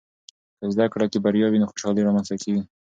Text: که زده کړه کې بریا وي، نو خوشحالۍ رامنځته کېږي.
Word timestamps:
که 0.59 0.65
زده 0.73 0.85
کړه 0.93 1.05
کې 1.11 1.17
بریا 1.25 1.47
وي، 1.49 1.59
نو 1.61 1.69
خوشحالۍ 1.71 2.01
رامنځته 2.03 2.35
کېږي. 2.43 2.63